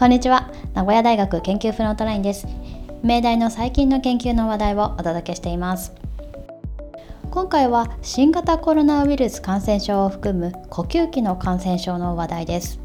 [0.00, 0.50] こんにちは。
[0.72, 2.46] 名古屋大学研究フロントラインです。
[3.02, 5.92] 明大の最近の研究の話題をお届けしています。
[7.30, 12.80] 今回は新型コロナウイルス感染症を含む呼吸器の感染症の話題です。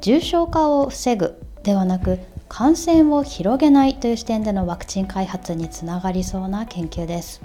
[0.00, 2.18] 重症化を防ぐではなく
[2.48, 7.40] 感染を広げないという視点でのワクチン開発につながりそうな研究です。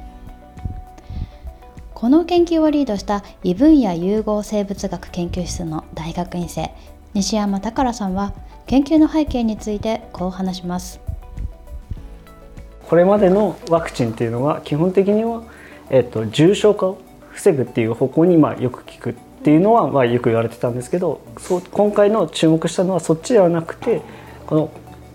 [1.93, 6.71] この研究をリードした異分野融合生物学研究室の大学院生
[7.13, 8.33] 西山宝さんは
[8.65, 10.99] 研究の背景についてこう話します
[12.87, 15.43] これまでのワクチンっていうのは基本的には、
[15.89, 19.13] えっと、重症化を防ぐっていう方向にまあよく効くっ
[19.43, 24.01] ていうのはまあよく言われてたんですけどそう今回の注目したのはそっちではなくて
[24.47, 24.71] この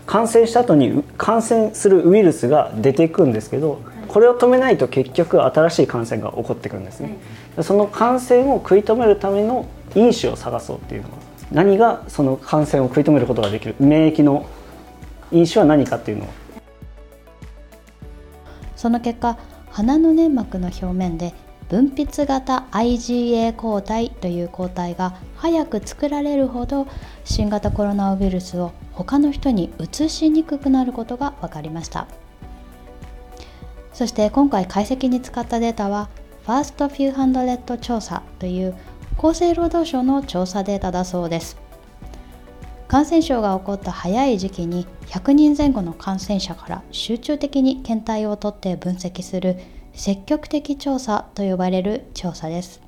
[0.06, 7.18] 感染した後に感染するウイルスが出ていくんですけどこれを止めないと結局新しい感染が起こってくるんですね。
[7.60, 14.46] その感染を食い止めるための因子を探そうっていうのが何がその感染を食い止めることができる免疫の
[15.30, 16.28] 因子は何かっていうのを。
[18.76, 19.38] その結果
[19.70, 21.34] 鼻の粘膜の表面で
[21.68, 26.86] 分泌型 IgA 抗体という抗体が早く作られるほど
[27.24, 32.06] 新型コロナウイルスを他の人に移しにくくなることが分かりました。
[33.92, 36.08] そして今回解析に使ったデータは
[36.46, 38.74] ファーストフューハンドレット調査という
[39.18, 41.56] 厚生労働省の調査データだそうです。
[42.86, 49.56] 感染症が起こった早い時期に100人前後の感染者から集中的に検体を取って分析する
[49.92, 52.80] 積極的調査と呼ばれる調査です。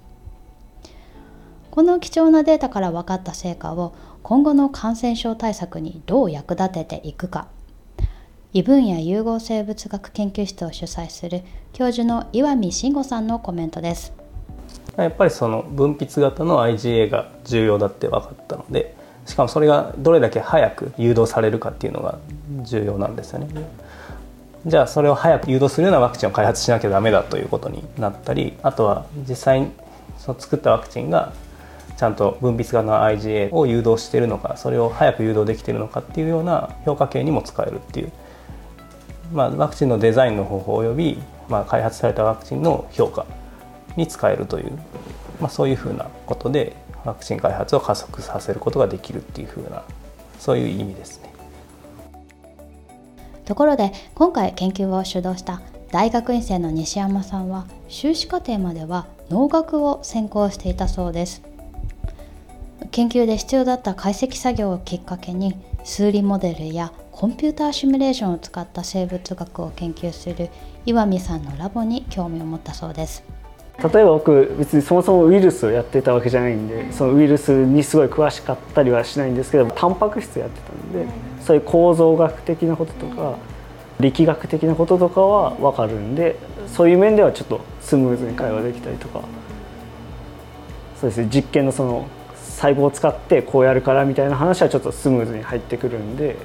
[1.72, 7.48] この貴重なデータから分かった成果を今後の感染症対策にどう役立てていくか。
[8.52, 14.19] 異分野融合生物学研究室を主催する教授の岩見慎吾さんのコメントです。
[14.96, 18.94] やっぱりその分泌型の IgA が重要だって分かったので
[19.26, 22.18] しかもそれがどれだけ早く誘導されるかっていうのが
[22.62, 23.48] 重要なんですよね。
[24.66, 29.70] じゃあそれを早く誘導するようなワクチンを開発しなきゃダメだということになったりあとは実際に
[30.18, 31.32] その作ったワクチンが
[31.96, 38.12] ちゃんと分泌型の IgA を誘導しているのかそれを早く誘導できているのかっていうような評価系にも使えるっていう、
[39.32, 43.24] まあ、ワクチンのデザインの方法および、まあ、開発されたワクチンの評価
[43.96, 44.72] に使えるという、
[45.40, 46.74] まあ、そういうふうなことで
[47.04, 49.82] ワクチン開発を加速させることができるっていうふうな
[50.38, 51.30] そういう意味ですね。
[53.44, 61.42] ところで今回研究を主導した大学院生の西山さんは修士課程までは農学を専攻していたそうです
[62.92, 70.48] 研究で必要だった解析作業をきっかけに数理モデルやコンピューターシミュレーションを使った生物学を研究する
[70.86, 73.24] 岩見さんのラボに興味を持ったそうです
[73.82, 81.06] 例えば僕別にそもそもウイルスをやってたわけじゃないんでそのウイルスにすごい詳しかったりはしないんですけどタンパク質やってたんで
[81.42, 83.36] そういう構造学的なこととか
[83.98, 86.36] 力学的なこととかは分かるんで
[86.66, 89.22] そういう面ではちょっとスムーズに会話できたりとか。
[91.00, 96.36] そうですね実験のその細胞を使ってこうやるからみたいな話はちょっとスムーズに入ってくるんで。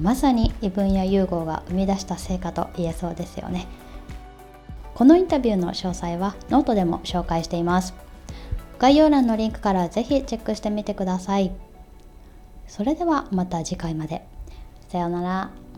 [0.00, 3.66] まさに異分野融合が生み出した成果と言えそうですよね
[5.00, 7.94] このインタビューの詳細はノートでも紹介しています。
[8.78, 11.52] 概要欄のリンクからぜひチェックしてみてください。
[12.66, 14.26] それではまた次回まで。
[14.90, 15.69] さようなら。